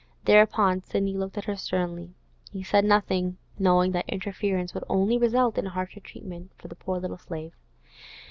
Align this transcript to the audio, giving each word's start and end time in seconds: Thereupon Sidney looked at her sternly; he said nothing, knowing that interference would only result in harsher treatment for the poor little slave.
Thereupon 0.25 0.81
Sidney 0.81 1.13
looked 1.15 1.37
at 1.37 1.43
her 1.43 1.55
sternly; 1.55 2.15
he 2.51 2.63
said 2.63 2.85
nothing, 2.85 3.37
knowing 3.59 3.91
that 3.91 4.09
interference 4.09 4.73
would 4.73 4.83
only 4.89 5.15
result 5.19 5.59
in 5.59 5.65
harsher 5.67 5.99
treatment 5.99 6.49
for 6.57 6.67
the 6.69 6.75
poor 6.75 6.97
little 6.97 7.19
slave. 7.19 7.53